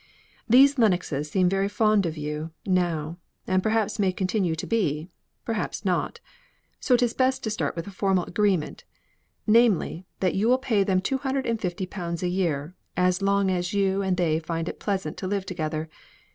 These 0.49 0.79
Lennoxes 0.79 1.29
seem 1.29 1.47
very 1.47 1.69
fond 1.69 2.07
of 2.07 2.17
you 2.17 2.49
now; 2.65 3.19
and 3.45 3.61
perhaps 3.61 3.99
may 3.99 4.11
continue 4.11 4.55
to 4.55 4.65
be; 4.65 5.11
perhaps 5.45 5.85
not. 5.85 6.19
So 6.79 6.95
it 6.95 7.03
is 7.03 7.13
best 7.13 7.43
to 7.43 7.51
start 7.51 7.75
with 7.75 7.85
a 7.85 7.91
formal 7.91 8.23
agreement; 8.25 8.83
namely, 9.45 10.07
that 10.19 10.33
you 10.33 10.51
are 10.53 10.57
to 10.57 10.61
pay 10.61 10.79
to 10.79 10.85
them 10.85 11.01
two 11.01 11.19
hundred 11.19 11.45
and 11.45 11.61
fifty 11.61 11.85
pounds 11.85 12.23
a 12.23 12.29
year, 12.29 12.73
as 12.97 13.21
long 13.21 13.51
as 13.51 13.75
you 13.75 14.01
and 14.01 14.17
they 14.17 14.39
find 14.39 14.67
it 14.67 14.79
pleasant 14.79 15.17
to 15.17 15.27
live 15.27 15.45
together. 15.45 15.87